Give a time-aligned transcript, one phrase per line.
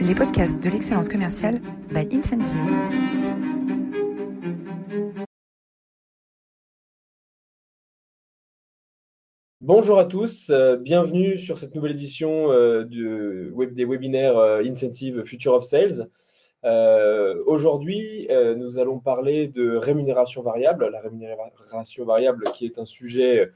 [0.00, 2.56] les podcasts de l'excellence commerciale by Incentive.
[9.60, 15.52] Bonjour à tous, euh, bienvenue sur cette nouvelle édition euh, des webinaires euh, Incentive Future
[15.52, 16.08] of Sales.
[17.46, 23.50] Aujourd'hui, nous allons parler de rémunération variable, la rémunération variable qui est un sujet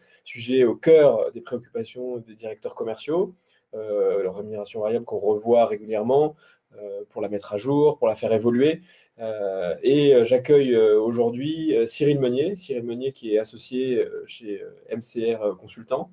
[0.64, 3.34] au cœur des préoccupations des directeurs commerciaux.
[3.74, 6.36] Euh, la rémunération variable qu'on revoit régulièrement
[6.76, 8.82] euh, pour la mettre à jour, pour la faire évoluer.
[9.20, 16.10] Euh, et j'accueille aujourd'hui Cyril Meunier, Cyril Meunier qui est associé chez MCR Consultant,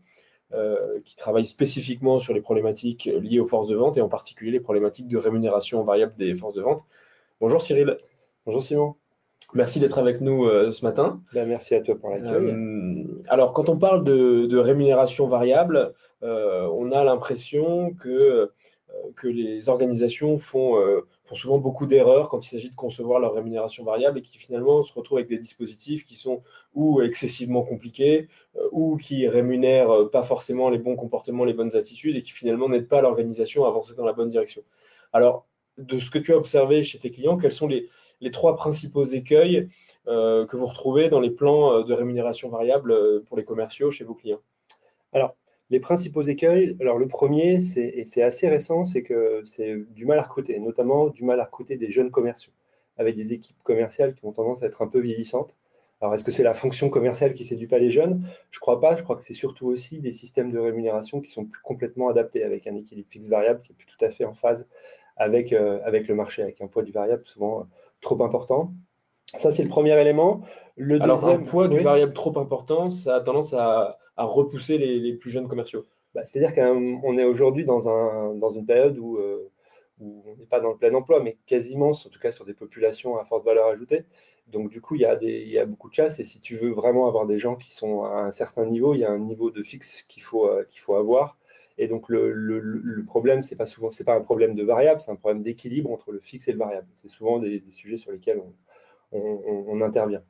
[1.03, 4.59] qui travaille spécifiquement sur les problématiques liées aux forces de vente et en particulier les
[4.59, 6.85] problématiques de rémunération variable des forces de vente.
[7.39, 7.97] Bonjour Cyril.
[8.45, 9.00] Bonjour Simon.
[9.53, 11.21] Merci d'être avec nous ce matin.
[11.33, 12.55] Ben, merci à toi pour l'accueil.
[13.27, 15.93] alors, quand on parle de rémunération variable,
[16.23, 18.47] euh, on a l'impression que, euh,
[19.15, 23.33] que les organisations font, euh, font souvent beaucoup d'erreurs quand il s'agit de concevoir leur
[23.33, 26.43] rémunération variable et qui finalement se retrouvent avec des dispositifs qui sont
[26.75, 28.27] ou excessivement compliqués
[28.71, 32.87] ou qui rémunèrent pas forcément les bons comportements, les bonnes attitudes et qui finalement n'aident
[32.87, 34.61] pas l'organisation à avancer dans la bonne direction.
[35.13, 37.87] Alors, de ce que tu as observé chez tes clients, quels sont les,
[38.21, 39.69] les trois principaux écueils
[40.05, 44.41] que vous retrouvez dans les plans de rémunération variable pour les commerciaux chez vos clients
[45.13, 45.35] Alors,
[45.71, 50.19] les principaux écueils, alors le premier, et c'est assez récent, c'est que c'est du mal
[50.19, 52.51] à recruter, notamment du mal à recruter des jeunes commerciaux,
[52.97, 55.55] avec des équipes commerciales qui ont tendance à être un peu vieillissantes.
[56.01, 58.27] Alors, est-ce que c'est la fonction commerciale qui séduit pas les jeunes?
[58.49, 58.97] Je crois pas.
[58.97, 62.43] Je crois que c'est surtout aussi des systèmes de rémunération qui sont plus complètement adaptés,
[62.43, 64.67] avec un équilibre fixe variable qui est plus tout à fait en phase
[65.15, 67.63] avec, euh, avec le marché, avec un poids du variable souvent euh,
[68.01, 68.73] trop important.
[69.35, 70.41] Ça, c'est le premier élément.
[70.75, 75.31] Le Alors, un poids du variable trop important, ça a tendance à, repousser les, plus
[75.31, 75.85] jeunes commerciaux.
[76.13, 79.49] Bah, c'est-à-dire qu'on est aujourd'hui dans, un, dans une période où, euh,
[79.99, 82.53] où on n'est pas dans le plein emploi, mais quasiment, en tout cas sur des
[82.53, 84.03] populations à forte valeur ajoutée.
[84.47, 86.19] Donc, du coup, il y, a des, il y a beaucoup de chasse.
[86.19, 88.99] Et si tu veux vraiment avoir des gens qui sont à un certain niveau, il
[88.99, 91.37] y a un niveau de fixe qu'il faut, euh, qu'il faut avoir.
[91.81, 95.15] Et donc, le, problème, ce n'est pas, souvent, pas un problème de variable, c'est un
[95.15, 96.85] problème d'équilibre entre le fixe et le variable.
[96.93, 98.39] C'est souvent des, sujets sur lesquels
[99.11, 99.19] on,
[99.67, 100.21] on, intervient.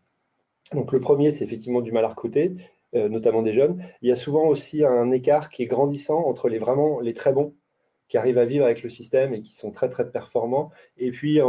[0.72, 2.56] Donc le premier, c'est effectivement du mal à recruter,
[2.96, 3.84] euh, notamment des jeunes.
[4.02, 7.34] Il y a souvent aussi un écart qui est grandissant entre les vraiment les très
[7.34, 7.54] bons
[8.08, 11.40] qui arrivent à vivre avec le système et qui sont très très performants, et puis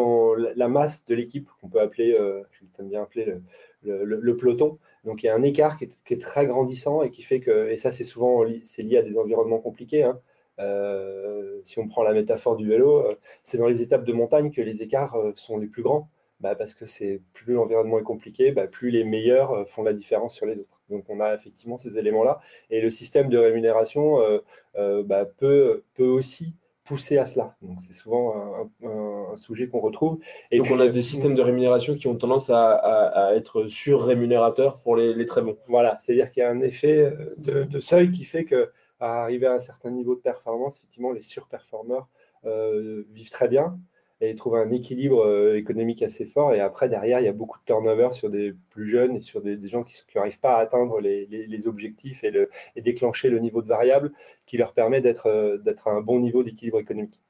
[0.55, 3.43] la masse de l'équipe qu'on peut appeler, euh, je bien appeler le,
[3.83, 4.79] peloton.
[5.05, 7.77] Donc il y a un écart qui est, très grandissant et qui fait que, et
[7.77, 10.05] ça c'est souvent c'est lié à des environnements compliqués.
[10.05, 10.19] Hein.
[10.59, 13.05] Euh, si on prend la métaphore du vélo,
[13.43, 16.09] c'est dans les étapes de montagne que les écarts sont les plus grands.
[16.43, 19.93] Bah, parce que c'est plus l'environnement est compliqué, bah, plus les meilleurs euh, font la
[19.93, 20.83] différence sur les autres.
[20.91, 22.41] Donc on a effectivement ces éléments-là.
[22.69, 24.41] Et le système de rémunération euh,
[24.75, 27.57] euh, bah, peut, peut aussi pousser à cela.
[27.63, 28.35] Donc c'est souvent
[28.85, 30.19] un, sujet qu'on retrouve.
[30.51, 34.97] Et Donc on a des systèmes de rémunération qui ont tendance à, être surrémunérateurs pour
[34.97, 35.57] les, très bons.
[35.69, 39.55] Voilà, c'est-à-dire qu'il y a un effet de, seuil qui fait que à arriver à
[39.55, 42.09] un certain niveau de performance, effectivement, les surperformeurs
[42.45, 43.79] vivent très bien
[44.23, 46.55] et trouver un équilibre euh, économique assez fort.
[46.55, 49.43] Et après, derrière, il y a beaucoup de turnover sur des plus jeunes et sur
[49.43, 53.63] des, gens qui n'arrivent pas à atteindre les, objectifs et, le, et, déclencher le niveau
[53.63, 54.13] de variable
[54.47, 57.21] qui leur permet d'être euh, à un bon niveau d'équilibre économique.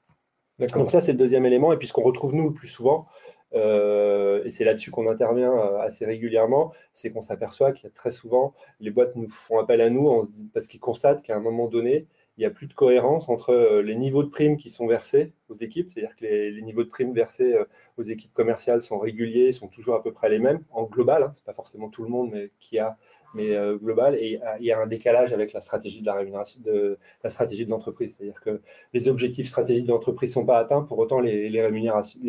[0.58, 1.72] Donc ça, c'est le deuxième élément.
[1.72, 3.06] Et puis ce qu'on retrouve nous le plus souvent,
[3.54, 8.10] euh, et c'est là-dessus qu'on intervient assez régulièrement, c'est qu'on s'aperçoit qu'il y a très
[8.10, 10.22] souvent, les boîtes nous font appel à nous
[10.52, 13.82] parce qu'ils constatent qu'à un moment donné, il n'y a plus de cohérence entre euh,
[13.82, 17.12] les niveaux de primes qui sont versés aux équipes, c'est-à-dire que les, niveaux de primes
[17.12, 17.64] versés euh,
[17.98, 21.32] aux équipes commerciales sont réguliers, sont toujours à peu près les mêmes, en global, hein,
[21.32, 22.96] ce n'est pas forcément tout le monde mais qui a,
[23.34, 26.60] mais euh, global, et il y a un décalage avec la stratégie de la rémunération,
[26.64, 28.62] de la stratégie de l'entreprise, c'est-à-dire que
[28.94, 32.20] les objectifs stratégiques de l'entreprise ne sont pas atteints, pour autant les, rémunérations,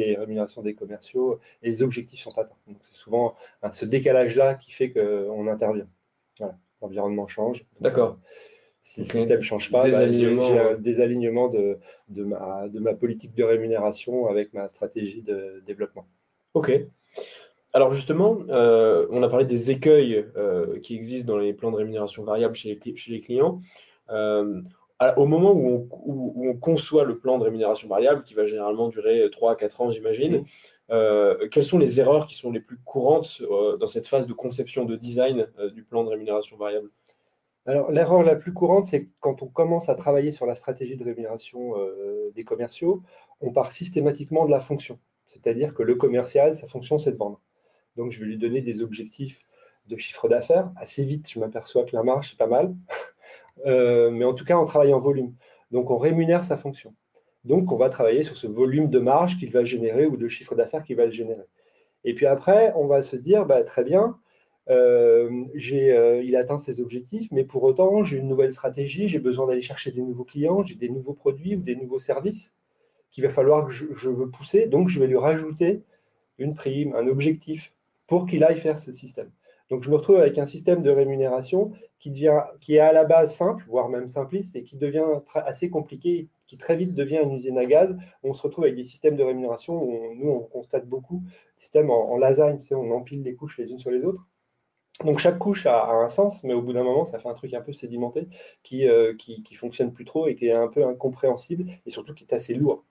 [0.61, 2.55] des commerciaux et les objectifs sont atteints.
[2.67, 3.35] Donc c'est souvent
[3.71, 5.87] ce décalage-là qui fait qu'on intervient.
[6.81, 7.65] L'environnement change.
[7.79, 8.17] D'accord
[8.83, 11.77] si le système ne change pas, bah, j'ai un désalignement de,
[12.09, 16.05] de, ma, de ma politique de rémunération avec ma stratégie de développement.
[16.53, 16.69] OK.
[17.71, 21.77] Alors justement, euh, on a parlé des écueils euh, qui existent dans les plans de
[21.77, 23.59] rémunération variable chez les, chez les clients.
[24.09, 24.61] Euh,
[25.15, 28.89] au moment où on, où on, conçoit le plan de rémunération variable, qui va généralement
[28.89, 30.43] durer 3 à 4 ans, j'imagine,
[30.89, 33.41] quelles sont les erreurs qui sont les plus courantes
[33.79, 36.89] dans cette phase de conception, de design du plan de rémunération variable?
[37.65, 41.03] Alors, l'erreur la plus courante, c'est quand on commence à travailler sur la stratégie de
[41.03, 43.03] rémunération euh, des commerciaux,
[43.39, 44.99] on part systématiquement de la fonction.
[45.27, 47.39] C'est-à-dire que le commercial, sa fonction, c'est de vendre.
[47.95, 49.39] Donc, je vais lui donner des objectifs
[49.87, 50.71] de chiffre d'affaires.
[50.75, 52.75] Assez vite, je m'aperçois que la marge, c'est pas mal.
[53.67, 55.35] Euh, mais en tout cas, on travaille en volume.
[55.69, 56.95] Donc, on rémunère sa fonction.
[57.43, 60.55] Donc, on va travailler sur ce volume de marge qu'il va générer ou de chiffre
[60.55, 61.45] d'affaires qu'il va générer.
[62.03, 64.17] Et puis après, on va se dire, bah, très bien,
[64.69, 69.47] euh, euh, il atteint ses objectifs, mais pour autant, j'ai une nouvelle stratégie, j'ai besoin
[69.47, 72.53] d'aller chercher des nouveaux clients, j'ai des nouveaux produits ou des nouveaux services
[73.11, 74.65] qu'il va falloir que je, veux pousser.
[74.67, 75.83] Donc, je vais lui rajouter
[76.39, 77.73] une prime, un objectif
[78.07, 79.29] pour qu'il aille faire ce système.
[79.69, 83.63] Donc, je me retrouve avec un système de rémunération qui est à la base simple,
[83.67, 85.05] voire même simpliste, et qui devient
[85.35, 87.95] assez compliqué, qui très vite devient une usine à gaz.
[88.23, 91.23] On se retrouve avec des systèmes de rémunération où nous, on constate beaucoup,
[91.55, 94.25] système en, en lasagne, tu sais, on empile les couches les unes sur les autres.
[95.03, 97.53] Donc chaque couche a, un sens, mais au bout d'un moment, ça fait un truc
[97.53, 98.27] un peu sédimenté
[98.61, 102.25] qui, euh, qui, fonctionne plus trop et qui est un peu incompréhensible et surtout qui
[102.25, 102.85] est assez lourd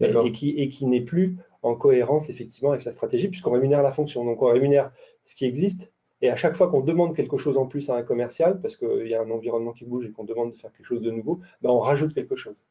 [0.00, 3.92] et, qui, et qui n'est plus en cohérence effectivement avec la stratégie puisqu'on rémunère la
[3.92, 4.24] fonction.
[4.24, 4.90] Donc on rémunère
[5.24, 5.92] ce qui existe
[6.22, 9.06] et à chaque fois qu'on demande quelque chose en plus à un commercial, parce qu'il
[9.06, 11.40] y a un environnement qui bouge et qu'on demande de faire quelque chose de nouveau,
[11.62, 12.64] ben on rajoute quelque chose.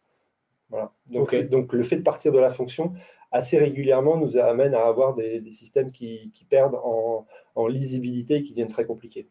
[0.70, 0.94] Voilà.
[1.08, 2.94] Donc, donc le fait de partir de la fonction
[3.31, 8.68] assez régulièrement nous amène à avoir des, systèmes qui, perdent en, lisibilité et qui deviennent
[8.68, 9.28] très compliqués.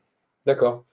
[0.46, 0.84] D'accord.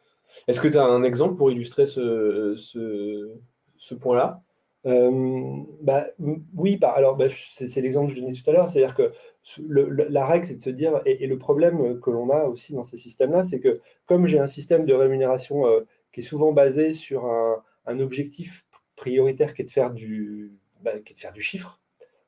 [0.47, 4.41] Est-ce que tu as un exemple pour illustrer ce, ce, point-là?
[4.85, 6.07] Euh, bah,
[6.55, 9.11] Oui, bah, alors bah, c'est l'exemple que je donnais tout à l'heure, c'est-à-dire que
[9.59, 12.97] la règle, c'est de se dire, et, le problème que l'on a aussi dans ces
[12.97, 15.81] systèmes-là, c'est que comme j'ai un système de rémunération euh,
[16.11, 17.61] qui est souvent basé sur un,
[17.99, 18.65] objectif
[18.95, 21.79] prioritaire qui est de faire du, bah, qui est de faire du chiffre,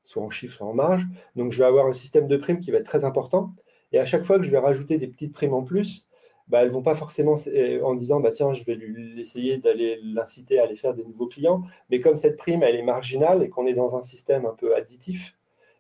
[0.08, 1.06] soit en chiffre, soit en marge.
[1.36, 3.54] Donc, je vais avoir un système de primes qui va être très important.
[3.92, 6.08] Et à chaque fois que je vais rajouter des petites primes en plus,
[6.48, 9.58] bah, elles ne vont pas forcément euh, en disant bah, tiens, je vais lui essayer
[9.58, 11.64] d'aller l'inciter à aller faire des nouveaux clients.
[11.90, 14.76] Mais comme cette prime, elle est marginale et qu'on est dans un système un peu
[14.76, 15.36] additif,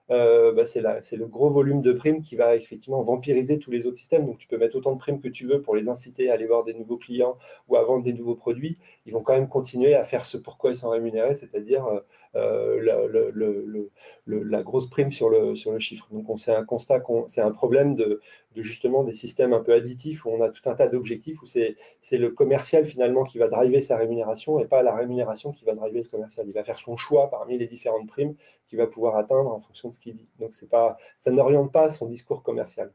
[0.09, 0.81] euh, bah, c'est
[1.15, 4.25] le gros volume de primes qui va effectivement vampiriser tous les autres systèmes.
[4.25, 6.45] Donc, tu peux mettre autant de primes que tu veux pour les inciter à aller
[6.47, 7.37] voir des nouveaux clients
[7.67, 8.77] ou à vendre des nouveaux produits.
[9.05, 11.99] Ils vont quand même continuer à faire ce pourquoi ils sont rémunérés, c'est-à-dire euh,
[12.37, 12.81] euh,
[14.27, 16.07] la, grosse prime sur le, sur le chiffre.
[16.11, 18.21] Donc, c'est un constat, c'est un problème de,
[18.55, 21.75] justement des systèmes un peu additifs où on a tout un tas d'objectifs, où c'est
[22.11, 26.03] le commercial finalement qui va driver sa rémunération et pas la rémunération qui va driver
[26.03, 26.45] le commercial.
[26.47, 28.35] Il va faire son choix parmi les différentes primes
[28.67, 30.29] qu'il va pouvoir atteindre en fonction de ce qu'il dit.
[30.39, 32.91] Donc, pas, ça n'oriente pas son discours commercial.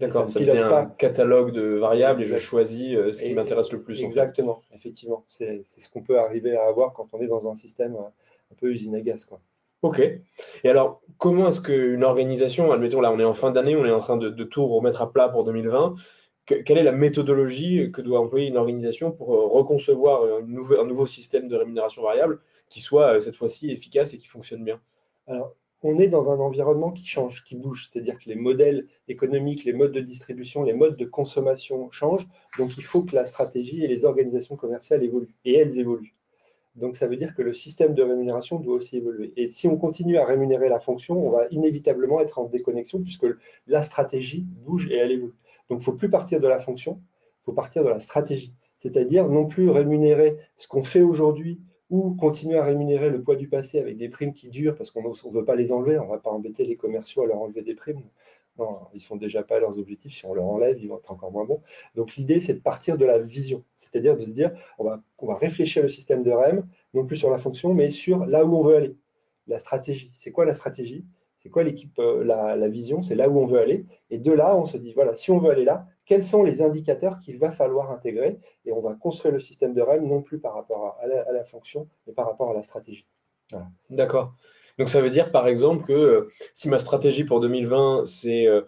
[0.00, 3.82] D'accord, ça, devient un catalogue de variables et je choisis euh, ce qui m'intéresse le
[3.82, 4.02] plus.
[4.02, 5.24] Exactement, effectivement.
[5.28, 8.08] C'est ce qu'on peut arriver à avoir quand on est dans un système euh,
[8.52, 9.24] un peu usine à gaz.
[9.24, 9.40] Quoi.
[9.82, 10.00] Ok.
[10.00, 13.90] Et alors, comment est-ce qu'une organisation, admettons là, on est en fin d'année, on est
[13.90, 15.94] en train de, tout remettre à plat pour 2020,
[16.46, 21.46] quelle est la méthodologie que doit employer une organisation pour euh, reconcevoir un nouveau système
[21.46, 24.80] de rémunération variable qui soit euh, cette fois-ci efficace et qui fonctionne bien?
[25.28, 29.64] Alors, on est dans un environnement qui change, qui bouge, c'est-à-dire que les modèles économiques,
[29.64, 32.26] les modes de distribution, les modes de consommation changent,
[32.58, 36.14] donc il faut que la stratégie et les organisations commerciales évoluent, et elles évoluent.
[36.76, 39.32] Donc ça veut dire que le système de rémunération doit aussi évoluer.
[39.36, 43.26] Et si on continue à rémunérer la fonction, on va inévitablement être en déconnexion puisque
[43.66, 45.34] la stratégie bouge et elle évolue.
[45.68, 47.00] Donc il ne faut plus partir de la fonction,
[47.42, 48.54] il faut partir de la stratégie.
[48.78, 53.48] C'est-à-dire non plus rémunérer ce qu'on fait aujourd'hui ou continuer à rémunérer le poids du
[53.48, 56.10] passé avec des primes qui durent parce qu'on ne veut pas les enlever, on ne
[56.10, 58.02] va pas embêter les commerciaux à leur enlever des primes.
[58.92, 60.14] Ils ne font déjà pas leurs objectifs.
[60.14, 61.62] Si on leur enlève, ils vont être encore moins bons.
[61.94, 65.26] Donc l'idée, c'est de partir de la vision, c'est-à-dire de se dire, on va, on
[65.26, 68.56] va réfléchir le système de REM, non plus sur la fonction, mais sur là où
[68.56, 68.96] on veut aller.
[69.46, 70.10] La stratégie.
[70.12, 71.04] C'est quoi la stratégie?
[71.38, 73.02] C'est quoi l'équipe, euh, la, vision?
[73.02, 73.86] C'est là où on veut aller.
[74.10, 76.60] Et de là, on se dit, voilà, si on veut aller là, quels sont les
[76.60, 78.38] indicateurs qu'il va falloir intégrer?
[78.66, 81.88] Et on va construire le système de REM non plus par rapport à, la, fonction,
[82.06, 83.06] mais par rapport à la stratégie.
[83.88, 84.34] D'accord.
[84.78, 88.62] Donc ça veut dire par exemple que euh, si ma stratégie pour 2020, c'est euh,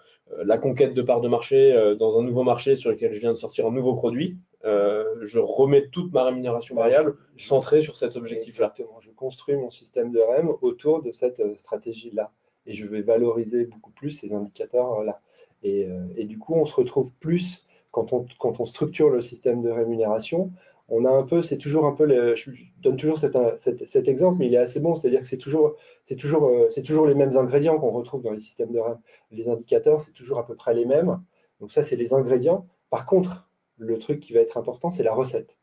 [0.45, 3.33] la conquête de parts de marché euh, dans un nouveau marché sur lequel je viens
[3.33, 8.67] de sortir un nouveau produit, je remets toute ma rémunération variable centrée sur cet objectif-là.
[8.67, 9.01] Exactement.
[9.01, 12.31] Je construis mon système de REM autour de cette stratégie-là.
[12.67, 15.21] Et je vais valoriser beaucoup plus ces indicateurs-là.
[15.65, 15.89] Et,
[16.25, 20.53] du coup, on se retrouve plus, quand on structure le système de rémunération,
[20.89, 24.55] on a un peu, c'est toujours un peu, je donne toujours cet, exemple, mais il
[24.55, 27.79] est assez bon, c'est-à-dire que c'est toujours, c'est toujours, euh, c'est toujours les mêmes ingrédients
[27.79, 29.01] qu'on retrouve dans les systèmes de RAM.
[29.31, 31.23] Les indicateurs, c'est toujours à peu près les mêmes.
[31.61, 32.67] Donc ça, c'est les ingrédients.
[32.91, 33.49] Par contre,
[33.79, 35.57] le truc qui va être important, c'est la recette.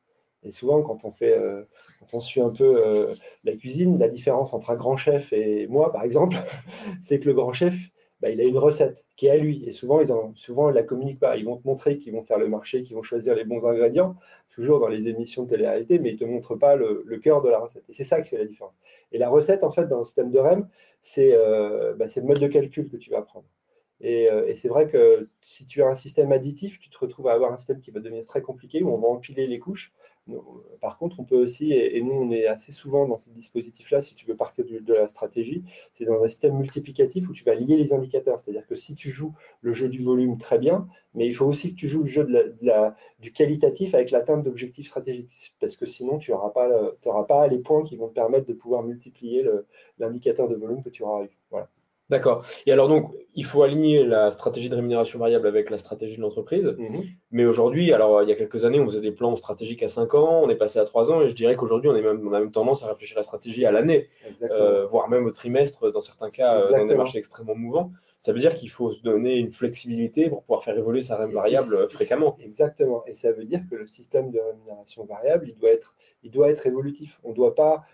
[0.43, 1.63] Et souvent, quand on fait, euh,
[1.99, 5.67] quand on suit un peu euh, la cuisine, la différence entre un grand chef et
[5.67, 6.37] moi, par exemple,
[7.01, 7.75] c'est que le grand chef,
[8.21, 9.63] bah, il a une recette qui est à lui.
[9.65, 11.37] Et souvent, ils en, souvent, la communiquent pas.
[11.37, 14.15] Ils vont te montrer qu'ils vont faire le marché, qu'ils vont choisir les bons ingrédients,
[14.49, 17.59] toujours dans les émissions de télé-réalité, mais ils te montrent pas le, cœur de la
[17.59, 17.83] recette.
[17.89, 18.79] Et c'est ça qui fait la différence.
[19.11, 20.67] Et la recette, en fait, dans le système de REM,
[21.17, 23.45] euh, bah, c'est le mode de calcul que tu vas prendre.
[24.03, 27.33] Euh, et, c'est vrai que si tu as un système additif, tu te retrouves à
[27.33, 29.91] avoir un système qui va devenir très compliqué, où on va empiler les couches.
[30.81, 34.15] Par contre, on peut aussi, et nous on est assez souvent dans ces dispositifs-là, si
[34.15, 37.77] tu veux partir de la stratégie, c'est dans un système multiplicatif où tu vas lier
[37.77, 38.39] les indicateurs.
[38.39, 41.71] C'est-à-dire que si tu joues le jeu du volume, très bien, mais il faut aussi
[41.71, 42.27] que tu joues le jeu
[43.19, 45.55] du qualitatif avec l'atteinte d'objectifs stratégiques.
[45.59, 48.83] Parce que sinon, tu n'auras pas, pas les points qui vont te permettre de pouvoir
[48.83, 49.47] multiplier
[49.97, 51.38] l'indicateur de volume que tu auras eu.
[52.09, 52.43] D'accord.
[52.65, 56.21] Et alors donc, il faut aligner la stratégie de rémunération variable avec la stratégie de
[56.21, 56.75] l'entreprise.
[56.77, 57.03] Mhm.
[57.31, 60.15] Mais aujourd'hui, alors il y a quelques années, on faisait des plans stratégiques à 5
[60.15, 62.51] ans, on est passé à 3 ans, et je dirais qu'aujourd'hui, on, on a même
[62.51, 64.07] tendance à réfléchir à la stratégie à l'année,
[64.41, 67.91] euh, voire même au trimestre, dans certains cas, euh, dans des marchés extrêmement mouvants.
[68.17, 71.39] Ça veut dire qu'il faut se donner une flexibilité pour pouvoir faire évoluer sa rémunération
[71.39, 72.37] variable euh, fréquemment.
[72.43, 73.05] Exactement.
[73.07, 76.49] Et ça veut dire que le système de rémunération variable, il doit être, il doit
[76.49, 77.19] être évolutif.
[77.23, 77.85] On ne doit pas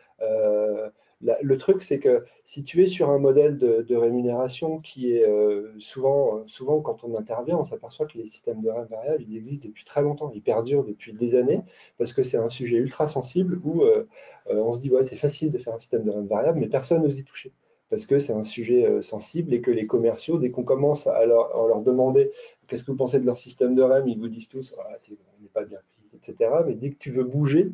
[1.22, 5.74] le truc, c'est que si tu es sur un modèle de, rémunération qui est euh,
[5.80, 9.68] souvent, souvent, quand on intervient, on s'aperçoit que les systèmes de REM variable, ils existent
[9.68, 11.62] depuis très longtemps, ils perdurent depuis des années,
[11.98, 14.08] parce que c'est un sujet ultra sensible où euh,
[14.50, 17.02] euh, on se dit, c'est facile de faire un système de REM variable, mais personne
[17.02, 17.54] n'ose y toucher,
[17.90, 21.82] parce que c'est un sujet sensible et que les commerciaux, dès qu'on commence à leur,
[21.82, 22.32] demander
[22.68, 25.42] qu'est-ce que vous pensez de leur système de REM, ils vous disent tous, ah, on
[25.42, 25.80] n'est pas bien
[26.16, 26.50] etc.
[26.66, 27.72] Mais dès que tu veux bouger,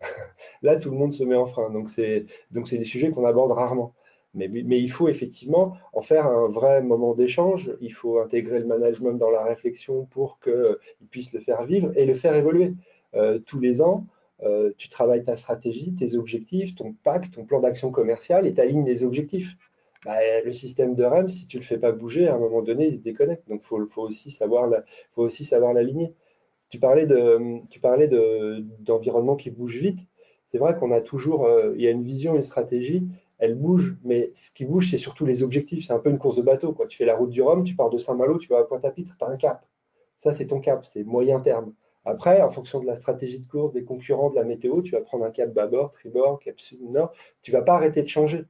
[0.62, 1.70] là, tout le monde se met en frein.
[1.70, 3.94] Donc, c'est des sujets qu'on aborde rarement.
[4.34, 7.72] Mais, mais, il faut effectivement en faire un vrai moment d'échange.
[7.80, 12.06] Il faut intégrer le management dans la réflexion pour qu'il puisse le faire vivre et
[12.06, 12.74] le faire évoluer.
[13.14, 14.06] Euh, tous les ans,
[14.44, 18.60] euh, tu travailles ta stratégie, tes objectifs, ton pacte, ton plan d'action commercial et tu
[18.60, 19.56] alignes les objectifs.
[20.04, 22.62] Bah, le système de REM, si tu ne le fais pas bouger, à un moment
[22.62, 23.46] donné, il se déconnecte.
[23.48, 26.14] Donc, il faut, faut, aussi savoir l'aligner.
[26.70, 28.08] Tu parlais de, tu parlais
[28.80, 30.00] d'environnement qui bouge vite.
[30.50, 33.06] C'est vrai qu'on a toujours, euh, il y a une vision, une stratégie,
[33.38, 35.86] elle bouge, mais ce qui bouge, c'est surtout les objectifs.
[35.86, 36.72] C'est un peu une course de bateau.
[36.72, 36.86] Quoi.
[36.86, 39.24] Tu fais la route du Rhum, tu pars de Saint-Malo, tu vas à Pointe-à-Pitre, tu
[39.24, 39.64] as un cap.
[40.16, 41.72] Ça, c'est ton cap, c'est moyen terme.
[42.04, 45.00] Après, en fonction de la stratégie de course, des concurrents, de la météo, tu vas
[45.00, 47.12] prendre un cap bâbord, tribord, cap sud-nord.
[47.42, 48.44] Tu vas pas arrêter de changer.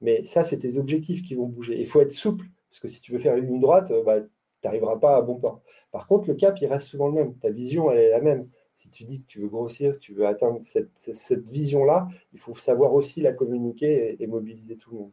[0.00, 1.78] Mais ça, c'est tes objectifs qui vont bouger.
[1.80, 4.18] Il faut être souple, parce que si tu veux faire une ligne droite, euh, bah,
[4.64, 5.60] tu n'arriveras pas à bon port.
[5.92, 7.34] Par contre, le cap, il reste souvent le même.
[7.36, 8.48] Ta vision, elle est la même.
[8.76, 12.94] Si tu dis que tu veux grossir, tu veux atteindre cette, vision-là, il faut savoir
[12.94, 15.12] aussi la communiquer et, mobiliser tout le monde.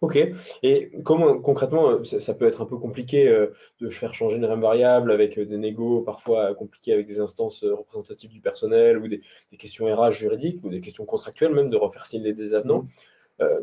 [0.00, 0.18] Ok.
[0.62, 3.48] Et comment concrètement, ça, peut être un peu compliqué euh,
[3.80, 7.62] de faire changer une REM variable avec euh, des négos parfois compliqués avec des instances
[7.62, 9.20] euh, représentatives du personnel ou des,
[9.58, 12.86] questions RH juridiques ou des questions contractuelles même de refaire signer des avenants.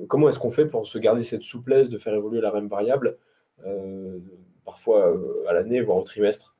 [0.08, 3.18] comment est-ce qu'on fait pour se garder cette souplesse de faire évoluer la REM variable
[4.70, 6.56] parfois euh, à l'année, voire au trimestre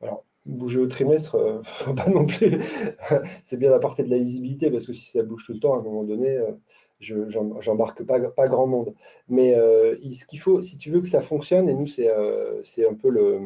[0.00, 2.58] Alors, bouger au trimestre, euh, faut pas non plus.
[3.42, 5.78] c'est bien d'apporter de la lisibilité parce que si ça bouge tout le temps, à
[5.78, 6.52] un moment donné, euh,
[7.00, 7.28] je
[7.60, 8.94] j'embarque pas, pas grand monde.
[9.28, 13.10] Mais ce qu'il faut, si tu veux que ça fonctionne, et nous, c'est un peu
[13.10, 13.40] le,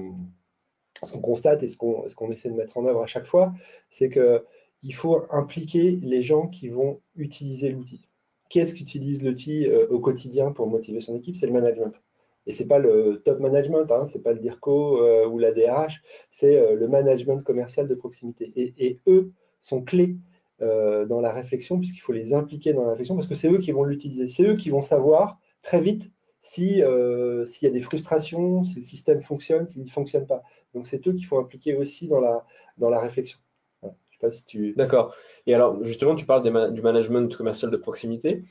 [1.03, 3.53] ce qu'on constate et ce qu'on essaie de mettre en œuvre à chaque fois,
[3.91, 8.07] c'est qu'il faut impliquer les gens qui vont utiliser l'outil.
[8.49, 11.37] Qu'est-ce qu'utilise l'outil au quotidien pour motiver son équipe?
[11.37, 12.01] C'est le management.
[12.49, 15.39] Et ce n'est pas le top management, hein, ce n'est pas le DIRCO euh, ou
[15.39, 16.01] la DRH,
[16.31, 18.53] c'est euh, le management commercial de proximité.
[18.57, 20.17] Et, eux sont clés
[20.63, 23.59] euh, dans la réflexion, puisqu'il faut les impliquer dans la réflexion, parce que c'est eux
[23.59, 24.29] qui vont l'utiliser.
[24.29, 29.21] C'est eux qui vont savoir très vite s'il y a des frustrations, si le système
[29.21, 30.43] fonctionne, s'il ne fonctionne pas.
[30.73, 32.47] Donc c'est eux qu'il faut impliquer aussi dans la,
[32.79, 33.39] dans la réflexion.
[33.83, 34.73] Je sais pas si tu...
[34.73, 35.15] D'accord.
[35.47, 38.45] Et alors justement, tu parles du management commercial de proximité.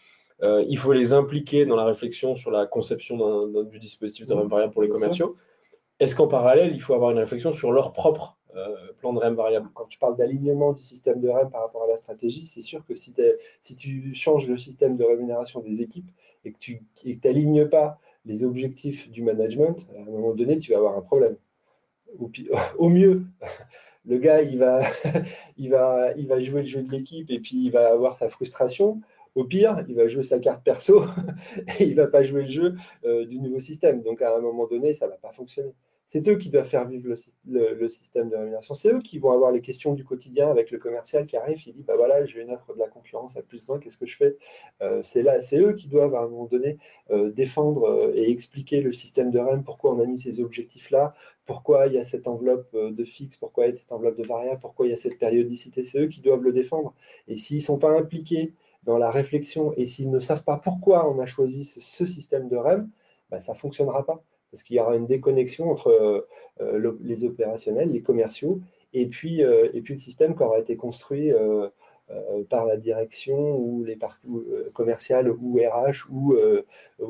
[0.44, 4.48] Euh, il faut les impliquer dans la réflexion sur la conception du dispositif de REM
[4.48, 5.36] variable pour les commerciaux.
[6.00, 9.34] Est-ce qu'en parallèle, il faut avoir une réflexion sur leur propre euh, plan de REM
[9.34, 9.70] variable?
[9.74, 12.86] Quand tu parles d'alignement du système de REM par rapport à la stratégie, c'est sûr
[12.86, 13.14] que si,
[13.76, 16.10] tu changes le système de rémunération des équipes
[16.46, 16.84] et que tu
[17.24, 21.38] n'alignes pas les objectifs du management, à un moment donné, tu vas avoir un problème.
[22.78, 23.24] Au, mieux,
[24.06, 24.82] le gars, il va,
[25.58, 28.30] il, va, il va jouer le jeu de l'équipe et puis il va avoir sa
[28.30, 29.02] frustration.
[29.38, 31.04] Au pire, il va jouer sa carte perso
[31.80, 32.76] et il va pas jouer le jeu
[33.06, 34.02] euh, du nouveau système.
[34.02, 35.76] Donc à un moment donné, ça va pas fonctionner.
[36.08, 37.14] C'est eux qui doivent faire vivre
[37.46, 38.74] le, système de rémunération.
[38.74, 41.74] C'est eux qui vont avoir les questions du quotidien avec le commercial qui arrive, il
[41.76, 44.18] dit bah voilà, j'ai une offre de la concurrence à plus 20, qu'est-ce que je
[44.18, 44.38] fais?
[44.82, 46.80] Euh, C'est là, c'est eux qui doivent à un moment donné
[47.12, 51.14] euh, défendre et expliquer le système de REM, pourquoi on a mis ces objectifs-là,
[51.46, 54.26] pourquoi il y a cette enveloppe de fixe, pourquoi il y a cette enveloppe de
[54.26, 55.84] variable, pourquoi il y a cette périodicité.
[55.84, 56.96] C'est eux qui doivent le défendre.
[57.28, 58.54] Et s'ils ne sont pas impliqués
[58.84, 62.56] dans la réflexion et s'ils ne savent pas pourquoi on a choisi ce, système de
[62.56, 62.90] REM,
[63.30, 64.24] bah, ça ne fonctionnera pas.
[64.52, 66.26] Parce qu'il y aura une déconnexion entre
[66.62, 68.62] euh, les opérationnels, les commerciaux,
[68.94, 71.68] et puis, euh, et puis le système qui aura été construit euh,
[72.50, 74.26] par la direction ou les parties
[74.74, 76.38] commerciales ou RH ou,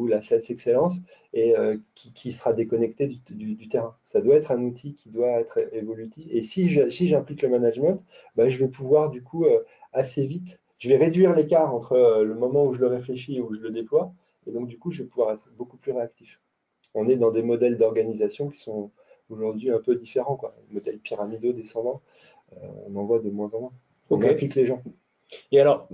[0.08, 0.96] la Sales Excellence
[1.34, 1.54] et
[1.94, 3.96] qui, sera déconnecté du, terrain.
[4.06, 6.26] Ça doit être un outil qui doit être évolutif.
[6.32, 8.04] Et si j'implique le management,
[8.36, 9.46] bah, je vais pouvoir du coup
[9.94, 13.54] assez vite, je vais réduire l'écart entre le moment où je le réfléchis et où
[13.54, 14.14] je le déploie.
[14.46, 16.40] Et donc du coup, je vais pouvoir être beaucoup plus réactif.
[16.94, 18.92] On est dans des modèles d'organisation qui sont
[19.30, 20.36] aujourd'hui un peu différent.
[20.36, 20.56] Quoi.
[20.72, 22.02] modèle pyramidaux descendant,
[22.54, 23.74] euh, on en voit de moins en moins.
[24.10, 24.82] On implique les gens.
[25.52, 25.90] Et alors,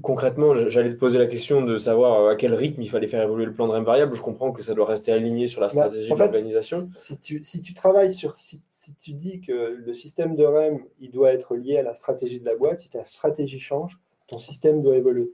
[0.00, 3.22] concrètement, j'allais te poser la question de savoir euh, à quel rythme il fallait faire
[3.22, 4.14] évoluer le plan de REM variable.
[4.14, 6.88] Je comprends que ça doit rester aligné sur la bah, stratégie de l'organisation.
[6.96, 8.62] Si tu, si tu travailles sur, si,
[8.98, 12.46] tu dis que le système de REM, il doit être lié à la stratégie de
[12.46, 13.98] la boîte, si ta stratégie change,
[14.32, 15.32] ton système doit évoluer.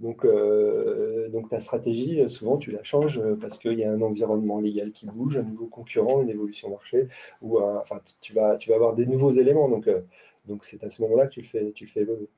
[0.00, 4.60] Donc, euh, donc ta stratégie, souvent tu la changes parce qu'il y a un environnement
[4.60, 7.08] légal qui bouge, un nouveau concurrent, une évolution marché,
[7.42, 9.68] ou enfin tu vas, tu vas avoir des nouveaux éléments.
[9.68, 10.02] Donc, euh,
[10.46, 12.28] donc c'est à ce moment-là que tu le fais, tu le fais évoluer.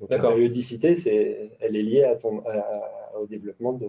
[0.00, 2.42] Donc la périodicité, c'est, elle est liée à ton,
[3.18, 3.88] au développement de,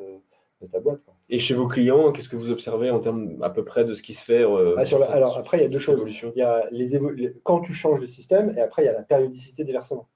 [0.72, 1.02] ta boîte.
[1.30, 4.02] Et chez vos clients, qu'est-ce que vous observez en termes à peu près de ce
[4.02, 6.02] qui se fait euh, ah, Alors après, il y a deux choses.
[6.36, 7.00] Il y a les,
[7.44, 10.08] quand tu changes de système, et après il y a la périodicité des versements.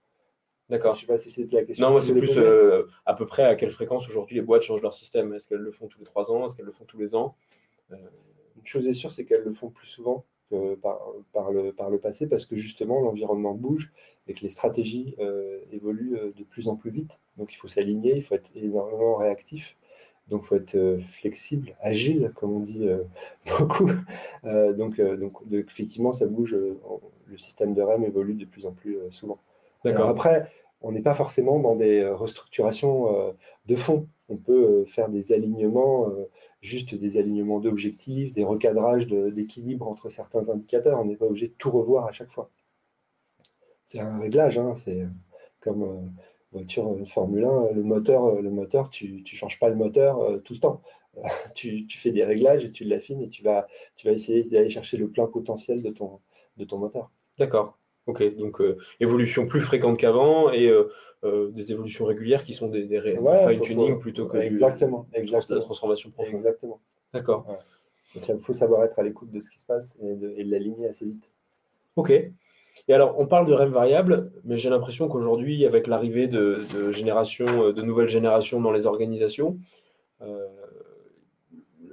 [0.70, 0.96] D'accord.
[0.96, 1.86] Je sais pas si c'était la question.
[1.86, 4.82] Non, moi c'est plus euh, à peu près à quelle fréquence aujourd'hui les boîtes changent
[4.82, 5.34] leur système.
[5.34, 6.46] Est-ce qu'elles le font tous les trois ans?
[6.46, 7.36] Est-ce qu'elles le font tous les ans?
[7.92, 7.98] Euh,
[8.58, 12.00] Une chose est sûre, c'est qu'elles le font plus souvent que par, le, par le
[12.00, 13.92] passé parce que justement l'environnement bouge
[14.28, 17.12] et que les stratégies euh, évoluent de plus en plus vite.
[17.38, 19.76] Donc il faut s'aligner, il faut être énormément réactif.
[20.30, 22.88] Donc, il faut être flexible, agile, comme on dit
[23.60, 23.90] beaucoup.
[24.46, 26.56] donc, donc, effectivement, ça bouge.
[26.56, 29.38] le système de REM évolue de plus en plus souvent.
[29.84, 30.10] D'accord.
[30.10, 30.50] Après,
[30.84, 33.32] on n'est pas forcément dans des euh, restructurations euh,
[33.66, 34.08] de fonds.
[34.30, 36.10] On peut euh, faire des alignements,
[36.62, 41.00] juste des alignements d'objectifs, des recadrages d'équilibre entre certains indicateurs.
[41.00, 42.50] On n'est pas obligé de tout revoir à chaque fois.
[43.86, 44.76] C'est un réglage, hein.
[44.76, 45.06] c'est
[45.60, 46.14] comme
[46.52, 50.60] voiture Formule 1, le moteur, le moteur tu ne changes pas le moteur tout le
[50.60, 50.82] temps.
[51.54, 54.98] tu, fais des réglages et tu l'affines et tu vas, tu vas essayer d'aller chercher
[54.98, 56.22] le plein potentiel de ton,
[56.58, 57.12] de ton moteur.
[57.38, 57.78] D'accord.
[58.06, 60.90] Ok, donc euh, évolution plus fréquente qu'avant et euh,
[61.24, 65.56] euh, des évolutions régulières qui sont des, des, fine-tuning plutôt que exactement, exactement.
[65.56, 66.34] de la transformation profonde.
[66.34, 66.82] Exactement.
[67.14, 67.48] D'accord.
[68.16, 71.06] Il faut savoir être à l'écoute de ce qui se passe et de, l'aligner assez
[71.06, 71.32] vite.
[71.96, 72.12] Ok.
[72.12, 76.92] Et alors, on parle de REM variable, mais j'ai l'impression qu'aujourd'hui, avec l'arrivée de, de,
[76.92, 79.58] générations, de nouvelles générations dans les organisations,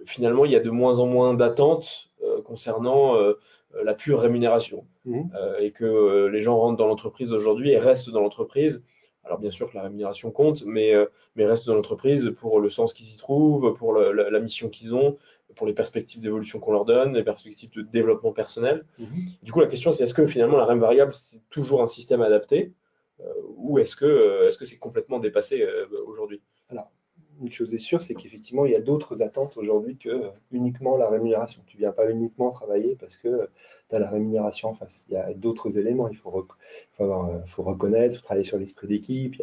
[0.05, 2.11] finalement, il y a de moins en moins d'attentes
[2.45, 3.17] concernant
[3.85, 5.31] la pure rémunération mhm.
[5.35, 8.83] euh, et que euh, les gens rentrent dans l'entreprise aujourd'hui et restent dans l'entreprise.
[9.25, 10.95] Alors bien sûr que la rémunération compte, mais,
[11.37, 15.19] mais restent dans l'entreprise pour le sens qu'ils y trouvent, pour la, mission qu'ils ont,
[15.57, 18.83] pour les perspectives d'évolution qu'on leur donne, les perspectives de développement personnel.
[18.99, 19.07] Mhm.
[19.43, 22.23] Du coup, la question c'est est-ce que finalement la REM variable c'est toujours un système
[22.23, 22.73] adapté
[23.59, 25.69] ou est-ce que est-ce que c'est complètement dépassé
[26.07, 26.41] aujourd'hui?
[26.71, 26.91] Alors
[27.41, 31.09] une chose est sûre, c'est qu'effectivement, il y a d'autres attentes aujourd'hui que uniquement la
[31.09, 31.63] rémunération.
[31.67, 33.49] Tu ne viens pas uniquement travailler parce que
[33.89, 35.07] tu as la rémunération en face.
[35.09, 36.09] Il y a d'autres éléments.
[36.09, 36.47] Il faut,
[36.99, 39.43] faut, reconnaître, travailler sur l'esprit d'équipe.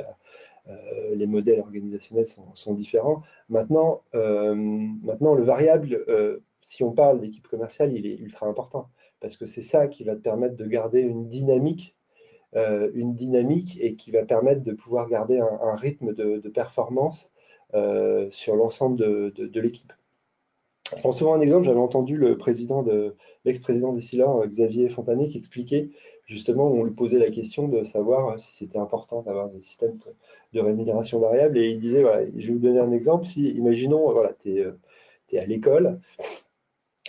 [0.70, 3.24] Euh, les modèles organisationnels sont, différents.
[3.50, 8.90] Maintenant, euh, maintenant, le variable, euh, si on parle d'équipe commerciale, il est ultra important
[9.20, 11.96] parce que c'est ça qui va te permettre de garder une dynamique
[12.96, 17.37] une dynamique et qui va permettre de pouvoir garder un, rythme de, performance euh,
[17.74, 19.94] sur l'ensemble de, l'équipe.
[20.96, 25.28] Je prends souvent un exemple, j'avais entendu le président de l'ex-président des Silors, Xavier Fontanier,
[25.28, 25.90] qui expliquait
[26.28, 29.98] justement, on lui posait la question de savoir si c'était important d'avoir des systèmes
[30.54, 31.58] de rémunération variable.
[31.58, 32.04] Et il disait,
[32.36, 33.26] je vais vous donner un exemple.
[33.26, 36.00] Si, imaginons, voilà, tu es, à l'école,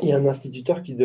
[0.02, 0.96] il y a un instituteur qui,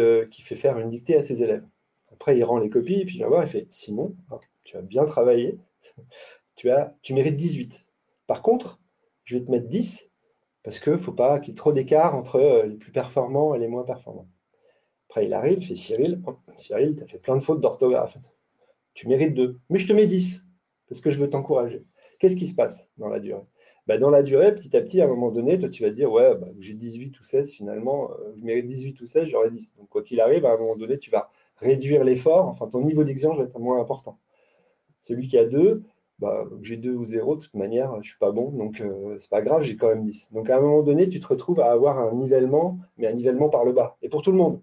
[0.42, 1.66] fait faire une dictée à ses élèves.
[2.12, 4.16] Après, il rend les copies, et puis il vient voir, il fait, Simon,
[4.64, 5.58] tu as bien travaillé,
[6.56, 7.84] tu, as, tu mérites 18.
[8.28, 8.80] Par contre,
[9.24, 10.10] je vais te mettre 10
[10.64, 13.54] parce qu'il ne faut pas qu'il y ait trop d'écart entre euh, les plus performants
[13.54, 14.28] et les moins performants.
[15.10, 18.18] Après, il arrive, il fait Cyril, oh, Cyril, tu as fait plein de fautes d'orthographe.
[18.94, 20.48] Tu mérites 2, mais je te mets 10
[20.88, 21.84] parce que je veux t'encourager.
[22.20, 23.42] Qu'est-ce qui se passe dans la durée?
[23.86, 25.96] Bah, Dans la durée, petit à petit, à un moment donné, toi, tu vas te
[25.96, 29.52] dire, ouais, bah, j'ai 18 ou 16, finalement, euh, je mérite 18 ou 16, j'aurai
[29.52, 29.76] 10.
[29.76, 33.04] Donc, quoi qu'il arrive, à un moment donné, tu vas réduire l'effort, enfin, ton niveau
[33.04, 34.18] d'exigence va être moins important.
[35.02, 35.84] Celui qui a 2,
[36.24, 39.30] bah, j'ai 2 ou 0, de toute manière, je suis pas bon, donc euh, c'est
[39.30, 40.32] pas grave, j'ai quand même 10.
[40.32, 43.50] Donc à un moment donné, tu te retrouves à avoir un nivellement, mais un nivellement
[43.50, 43.98] par le bas.
[44.02, 44.62] Et pour tout le monde,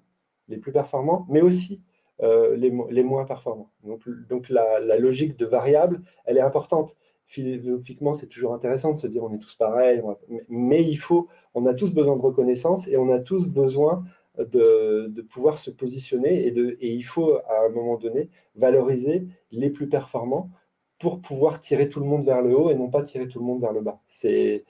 [0.49, 1.83] les plus performants, mais aussi
[2.23, 3.71] euh, les, moins performants.
[3.85, 6.97] Donc, la, logique de variable, elle est importante.
[7.27, 10.03] Philosophiquement, c'est toujours intéressant de se dire on est tous pareils,
[10.49, 14.03] mais il faut, on a tous besoin de reconnaissance et on a tous besoin
[14.39, 19.27] de, de, pouvoir se positionner et, de, et il faut à un moment donné valoriser
[19.53, 20.51] les plus performants
[21.01, 23.45] pour pouvoir tirer tout le monde vers le haut et non pas tirer tout le
[23.45, 23.99] monde vers le bas.
[24.07, 24.65] C'est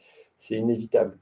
[0.48, 1.18] inévitable.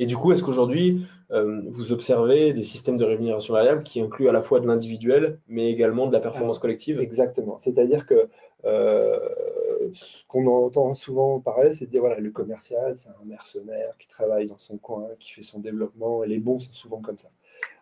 [0.00, 4.30] Et du coup, est-ce qu'aujourd'hui, euh, vous observez des systèmes de rémunération variable qui incluent
[4.30, 7.00] à la fois de l'individuel, mais également de la performance collective?
[7.00, 7.58] Exactement.
[7.58, 8.28] C'est-à-dire que
[8.64, 9.18] euh,
[9.92, 14.08] ce qu'on entend souvent parler, c'est de dire voilà, le commercial, c'est un mercenaire qui
[14.08, 17.28] travaille dans son coin, qui fait son développement, et les bons sont souvent comme ça.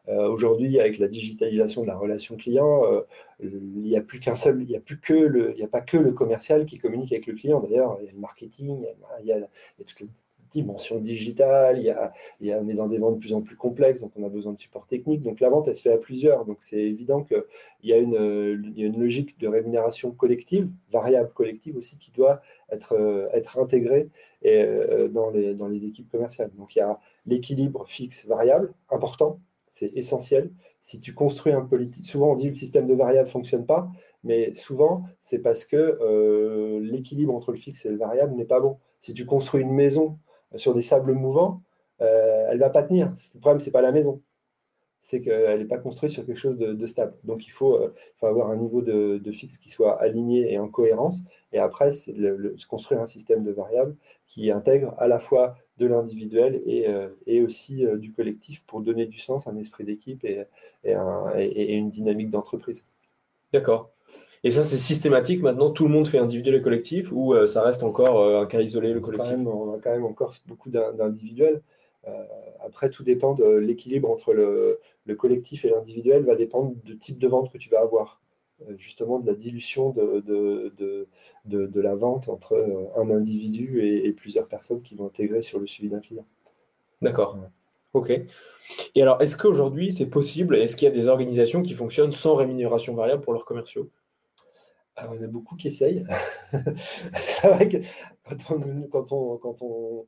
[0.08, 3.02] Euh, aujourd'hui, avec la digitalisation de la relation client, euh,
[3.40, 6.12] il n'y a plus qu'un seul, il n'y a que le, a pas que le
[6.12, 7.60] commercial qui communique avec le client.
[7.60, 8.86] D'ailleurs, il y a le marketing,
[9.20, 9.40] il y a,
[9.76, 10.08] toutes les
[10.50, 14.12] dimensions digitales, y a, on est dans des ventes de plus en plus complexes, donc
[14.16, 15.22] on a besoin de support technique.
[15.22, 16.46] Donc la vente, elle se fait à plusieurs.
[16.46, 17.44] Donc c'est évident qu'il
[17.84, 22.40] y, a une, y a une logique de rémunération collective, variable collective aussi, qui doit
[22.70, 22.96] être,
[23.58, 24.08] intégrée
[25.10, 26.50] dans, les, dans les équipes commerciales.
[26.56, 29.38] Donc il y a l'équilibre fixe variable important
[29.78, 30.50] c'est essentiel.
[30.80, 33.66] Si tu construis un politique, souvent on dit que le système de variables ne fonctionne
[33.66, 33.88] pas,
[34.24, 38.60] mais souvent c'est parce que euh, l'équilibre entre le fixe et le variable n'est pas
[38.60, 38.78] bon.
[39.00, 40.18] Si tu construis une maison
[40.56, 41.62] sur des sables mouvants,
[42.00, 43.12] euh, elle ne va pas tenir.
[43.34, 44.22] Le problème, ce n'est pas la maison,
[45.00, 47.14] c'est qu'elle n'est pas construite sur quelque chose de, stable.
[47.24, 51.20] Donc il faut, euh, avoir un niveau de, fixe qui soit aligné et en cohérence.
[51.52, 52.14] Et après, c'est
[52.68, 57.08] construire un système de variables qui intègre à la fois de l'individuel et, euh,
[57.44, 60.44] aussi euh, du collectif pour donner du sens, un esprit d'équipe et,
[60.84, 62.84] une dynamique d'entreprise.
[63.52, 63.90] D'accord.
[64.44, 67.82] Et ça, c'est systématique maintenant Tout le monde fait individuel et collectif ou ça reste
[67.82, 69.34] encore un cas isolé, le collectif?
[69.46, 71.62] On a quand même encore beaucoup d'individuels.
[72.60, 77.18] Après, tout dépend de l'équilibre entre le, le, collectif et l'individuel, va dépendre du type
[77.18, 78.20] de vente que tu vas avoir.
[78.66, 80.20] Euh, justement de la dilution de,
[81.44, 85.66] de, la vente entre euh, un individu et, plusieurs personnes qui vont intégrer sur le
[85.68, 86.26] suivi d'un client.
[87.00, 87.38] D'accord.
[87.92, 88.10] Ok.
[88.94, 92.34] Et alors, est-ce qu'aujourd'hui c'est possible Est-ce qu'il y a des organisations qui fonctionnent sans
[92.34, 93.90] rémunération variable pour leurs commerciaux?
[94.96, 96.04] Ah, On a beaucoup qui essayent.
[97.14, 97.76] c'est vrai que
[98.24, 100.06] quand on, quand on, on,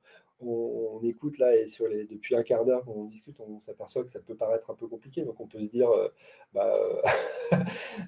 [1.03, 4.21] écoute là et sur les, depuis un quart d'heure qu'on discute, on s'aperçoit que ça
[4.21, 5.23] peut paraître un peu compliqué.
[5.23, 6.09] Donc on peut se dire, euh,
[6.55, 6.73] bah,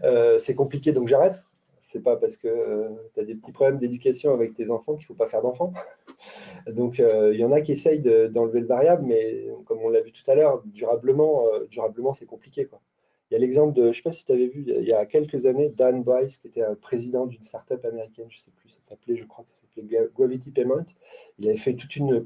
[0.05, 1.37] euh, c'est compliqué donc j'arrête.
[1.81, 5.05] C'est pas parce que euh, tu as des petits problèmes d'éducation avec tes enfants qu'il
[5.05, 5.75] faut pas faire d'enfants.
[6.69, 10.13] donc il y en a qui essayent d'enlever le variable, mais comme on l'a vu
[10.13, 12.65] tout à l'heure, durablement, durablement c'est compliqué.
[12.67, 12.81] Quoi.
[13.33, 14.93] Il y a l'exemple de, je ne sais pas si tu avais vu, il y
[14.93, 18.51] a quelques années, Dan Bryce, qui était un président d'une startup américaine, je ne sais
[18.51, 20.85] plus, ça s'appelait, je crois que ça s'appelait Gravity Payment.
[21.39, 22.23] Il avait fait toute une,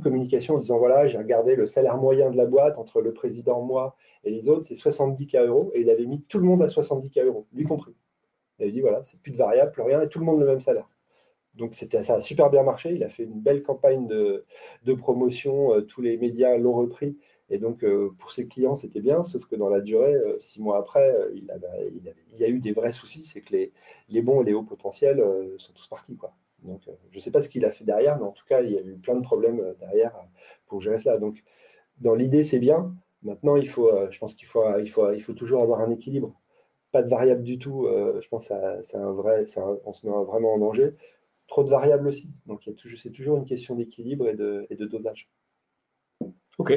[0.00, 3.60] communication en disant voilà, j'ai regardé le salaire moyen de la boîte entre le président,
[3.60, 5.72] moi et les autres, c'est 70K euros.
[5.74, 7.96] Et il avait mis tout le monde à 70K euros, lui compris.
[8.60, 10.46] Il avait dit voilà, c'est plus de variable, plus rien, et tout le monde le
[10.46, 10.88] même salaire.
[11.54, 12.92] Donc ça a super bien marché.
[12.92, 14.44] Il a fait une belle campagne de,
[14.84, 15.74] de promotion.
[15.74, 17.16] Euh, tous les médias l'ont repris.
[17.48, 20.60] Et donc, euh, pour ses clients, c'était bien, sauf que dans la durée, euh, six
[20.60, 21.44] mois après, euh, il,
[22.38, 23.54] y a eu des vrais soucis, c'est que
[24.08, 25.22] les, bons et les hauts potentiels
[25.58, 26.16] sont tous partis.
[26.16, 26.34] Quoi.
[26.64, 28.72] Donc, je ne sais pas ce qu'il a fait derrière, mais en tout cas, il
[28.72, 30.12] y a eu plein de problèmes derrière
[30.66, 31.18] pour gérer cela.
[31.18, 31.44] Donc,
[32.00, 32.94] dans l'idée, c'est bien.
[33.22, 36.34] Maintenant, il faut, je pense qu'il faut, il faut, il faut toujours avoir un équilibre.
[36.92, 37.86] Pas de variables du tout.
[38.20, 39.44] je pense que c'est un vrai,
[39.84, 40.94] on se met vraiment en danger.
[41.46, 42.28] Trop de variables aussi.
[42.46, 45.30] Donc, c'est toujours une question d'équilibre et de, et de dosage.
[46.58, 46.72] Ok,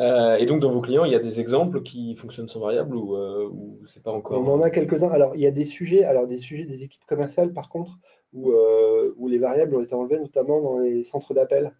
[0.00, 2.94] euh, et donc, dans vos clients, il y a des exemples qui fonctionnent sans variable
[2.96, 3.50] ou, euh,
[3.86, 4.40] c'est pas encore?
[4.40, 5.10] On en a quelques-uns.
[5.10, 7.98] Alors, il y a des sujets, alors des sujets des équipes commerciales, par contre,
[8.32, 11.72] où, euh, les variables ont été enlevées, notamment dans les centres d'appel.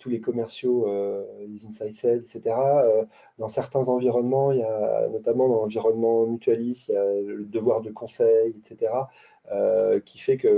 [0.00, 0.88] tous les commerciaux,
[1.46, 2.56] les inside sales, etc.
[3.38, 7.80] dans certains environnements, il y a notamment dans l'environnement mutualiste, il y a le devoir
[7.80, 8.92] de conseil, etc.
[10.04, 10.50] qui fait qu'ils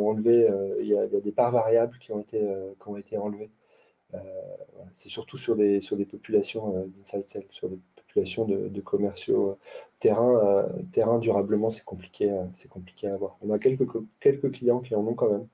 [0.00, 0.48] ont enlevé,
[0.80, 2.40] il y, a, il, y a, des parts variables qui ont été,
[2.80, 3.50] qui ont été enlevées.
[4.14, 4.18] Euh,
[4.94, 9.54] c'est surtout sur des, sur populations euh, d'inside sales, sur des populations de, commerciaux euh,
[10.00, 12.30] terrain, terrain durablement, c'est compliqué,
[12.68, 13.36] compliqué à avoir.
[13.42, 13.86] On a quelques,
[14.20, 15.46] quelques clients qui en ont quand même.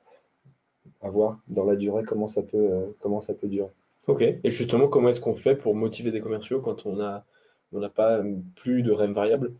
[1.02, 3.68] À voir dans la durée comment ça peut, comment ça peut durer.
[4.06, 4.22] Ok.
[4.22, 7.24] Et justement, comment est-ce qu'on fait pour motiver des commerciaux quand on a
[7.72, 8.22] on n'a pas
[8.56, 9.52] plus de REM variable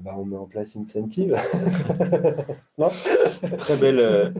[0.00, 1.36] bah, on met en place Incentive.
[3.58, 4.30] très, belle, euh,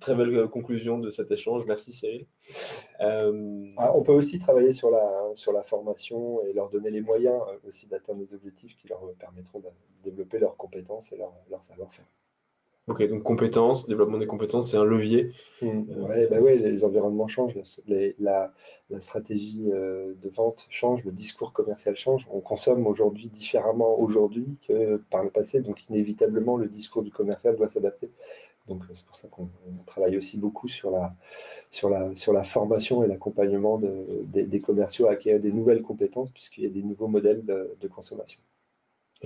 [0.00, 1.64] très belle conclusion de cet échange.
[1.66, 2.26] Merci Cyril.
[3.00, 7.02] Euh, ah, on peut aussi travailler sur la, sur la formation et leur donner les
[7.02, 9.68] moyens euh, aussi d'atteindre des objectifs qui leur permettront de
[10.02, 12.06] développer leurs compétences et leur, leur savoir-faire.
[12.88, 15.32] Ok, donc compétences, développement des compétences, c'est un levier.
[15.60, 15.66] Mmh.
[15.66, 17.58] Euh, bah ouais, les environnements changent,
[18.20, 18.52] la,
[19.00, 22.28] stratégie euh, de vente change, le discours commercial change.
[22.30, 27.56] On consomme aujourd'hui différemment aujourd'hui que par le passé, donc inévitablement le discours du commercial
[27.56, 28.08] doit s'adapter.
[28.68, 29.48] Donc c'est pour ça qu'on
[29.84, 31.12] travaille aussi beaucoup sur la,
[31.70, 36.62] sur la, sur la formation et l'accompagnement des commerciaux à acquérir des nouvelles compétences puisqu'il
[36.62, 38.40] y a des nouveaux modèles de consommation.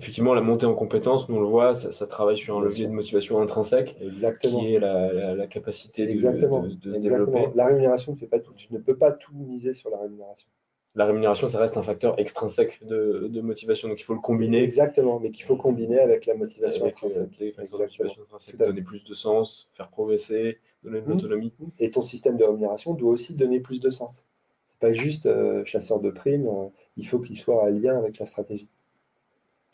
[0.00, 2.92] Effectivement, la montée en compétences, nous on le voit, ça, travaille sur un levier de
[2.92, 4.60] motivation intrinsèque, Exactement.
[4.60, 6.64] qui est la, capacité de, Exactement.
[6.64, 7.48] se développer.
[7.54, 8.54] La rémunération ne fait pas tout.
[8.56, 10.48] Tu ne peux pas tout miser sur la rémunération.
[10.96, 14.62] La rémunération, ça reste un facteur extrinsèque de, motivation, donc il faut le combiner.
[14.62, 17.26] Exactement, mais qu'il faut combiner avec la motivation avec, euh,
[17.58, 18.56] intrinsèque.
[18.56, 21.10] donner plus de sens, faire progresser, donner de mmh.
[21.10, 21.52] l'autonomie.
[21.78, 24.24] Et ton système de rémunération doit aussi donner plus de sens.
[24.72, 28.18] C'est pas juste euh, chasseur de primes, euh, il faut qu'il soit en lien avec
[28.18, 28.68] la stratégie.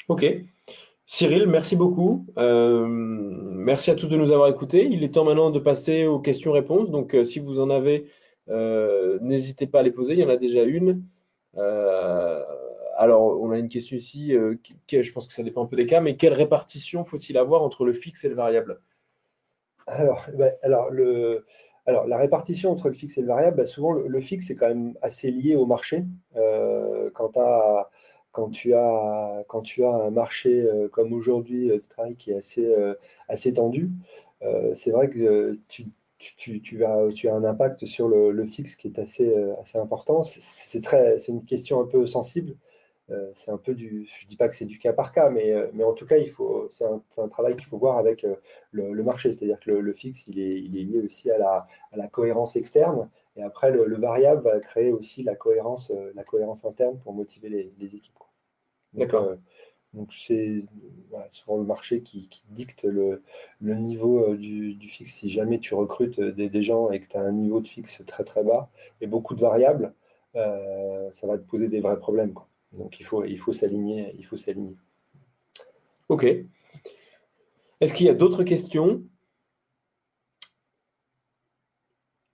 [0.08, 0.24] Ok.
[1.04, 2.26] Cyril, merci beaucoup.
[2.36, 4.84] Euh, merci à tous de nous avoir écoutés.
[4.84, 6.90] Il est temps maintenant de passer aux questions-réponses.
[6.90, 8.06] Donc, euh, si vous en avez,
[8.48, 10.14] euh, n'hésitez pas à les poser.
[10.14, 11.02] Il y en a déjà une.
[12.96, 14.32] alors, on a une question ici.
[14.32, 17.84] je pense que ça dépend un peu des cas, mais quelle répartition faut-il avoir entre
[17.84, 18.80] le fixe et le variable?
[19.86, 21.46] Alors, ben, alors, le,
[21.86, 24.68] alors, la répartition entre le fixe et le variable, ben, souvent, le, fixe est quand
[24.68, 26.04] même assez lié au marché.
[27.14, 27.90] quant à
[28.36, 32.32] quand tu as, quand tu as un marché euh, comme aujourd'hui euh, de travail qui
[32.32, 32.92] est assez, euh,
[33.30, 33.90] assez tendu,
[34.74, 35.86] c'est vrai que tu,
[36.18, 40.22] tu, tu, as, tu as un impact sur le, fixe qui est assez, assez important.
[40.22, 42.54] C'est une question un peu sensible.
[43.34, 45.82] c'est un peu du, je dis pas que c'est du cas par cas, mais, mais
[45.82, 46.16] en tout cas,
[46.68, 48.24] c'est un, travail qu'il faut voir avec
[48.70, 49.32] le, marché.
[49.32, 52.54] C'est-à-dire que le, fixe, il est, il est, lié aussi à la, à la cohérence
[52.54, 53.08] externe.
[53.36, 57.72] Et après, le, variable va créer aussi la cohérence, la cohérence interne pour motiver les,
[57.78, 58.16] les équipes.
[58.94, 59.24] D'accord.
[59.24, 59.36] Euh,
[59.94, 60.64] donc c'est
[61.30, 63.22] souvent le marché qui, dicte le,
[63.60, 65.14] niveau euh, du, fixe.
[65.14, 68.24] Si jamais tu recrutes des, gens et que tu as un niveau de fixe très
[68.24, 68.68] très bas
[69.00, 69.94] et beaucoup de variables,
[70.34, 72.34] euh, ça va te poser des vrais problèmes.
[72.72, 74.76] Donc il faut il faut s'aligner, il faut s'aligner.
[76.08, 76.26] Ok.
[77.80, 79.02] Est-ce qu'il y a d'autres questions?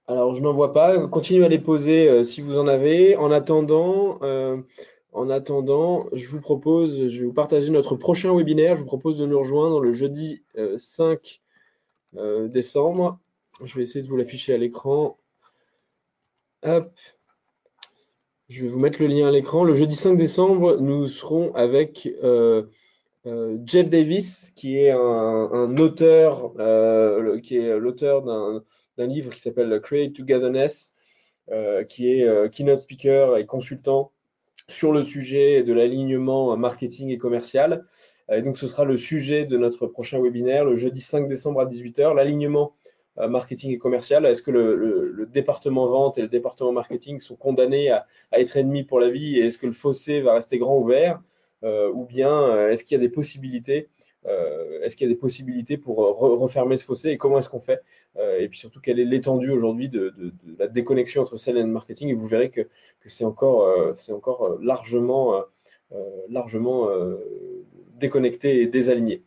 [0.06, 1.06] Alors je n'en vois pas.
[1.08, 3.16] Continuez à les poser si vous en avez.
[3.16, 4.18] En attendant.
[5.12, 8.76] En attendant, je vous propose, je vais vous partager notre prochain webinaire.
[8.76, 10.42] Je vous propose de nous rejoindre le jeudi
[10.78, 11.42] 5
[12.16, 13.18] euh, euh, décembre.
[13.62, 15.18] Je vais essayer de vous l'afficher à l'écran.
[16.62, 16.90] Hop.
[18.48, 19.64] Je vais vous mettre le lien à l'écran.
[19.64, 22.62] Le jeudi 5 décembre, nous serons avec euh,
[23.66, 26.54] Jeff Davis, qui est un, auteur,
[27.42, 28.64] qui est l'auteur d'un
[28.98, 30.92] livre qui s'appelle Create Togetherness,
[31.88, 34.12] qui est keynote speaker et consultant
[34.68, 37.85] sur le sujet de l'alignement marketing et commercial.
[38.31, 41.61] Euh, et donc, ce sera le sujet de notre prochain webinaire le jeudi 5 décembre
[41.61, 42.14] à 18h.
[42.14, 42.74] L'alignement
[43.18, 44.24] euh, marketing et commercial.
[44.26, 49.00] Est-ce que le, département vente et le département marketing sont condamnés à, être ennemis pour
[49.00, 51.22] la vie et est-ce que le fossé va rester grand ouvert
[51.64, 53.88] euh, ou bien est-ce qu'il y a des possibilités
[54.83, 57.81] est-ce qu'il y a des possibilités pour refermer ce fossé et comment est-ce qu'on fait
[58.18, 60.12] Et puis surtout, quelle est l'étendue aujourd'hui de,
[60.59, 62.09] la déconnexion entre sales et marketing?
[62.09, 62.68] Et vous verrez que
[63.03, 65.44] que c'est encore, euh, c'est encore euh, largement,
[65.92, 65.98] euh,
[66.29, 66.88] largement
[67.96, 69.22] déconnecté et désaligné.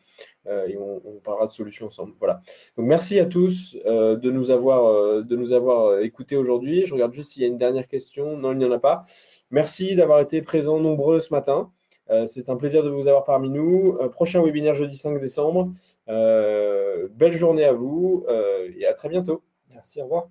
[0.48, 2.13] et on, parlera de solutions ensemble.
[2.19, 2.41] Voilà.
[2.78, 6.86] Donc merci à tous de nous avoir de nous avoir écoutés aujourd'hui.
[6.86, 8.38] Je regarde juste s'il y a une dernière question.
[8.38, 9.04] Non, il n'y en a pas.
[9.52, 11.71] Merci d'avoir été présents nombreux ce matin.
[12.25, 13.97] C'est un plaisir de vous avoir parmi nous.
[14.11, 15.71] prochain webinaire jeudi 5 décembre.
[16.07, 18.25] belle journée à vous
[18.75, 19.43] et à très bientôt.
[19.69, 20.29] Merci, au revoir.